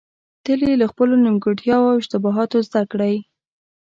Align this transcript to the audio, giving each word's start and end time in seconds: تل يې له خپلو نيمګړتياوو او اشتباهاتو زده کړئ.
تل 0.45 0.59
يې 0.67 0.73
له 0.81 0.87
خپلو 0.91 1.13
نيمګړتياوو 1.23 1.89
او 1.91 1.99
اشتباهاتو 2.01 2.65
زده 2.67 2.81
کړئ. 2.91 3.15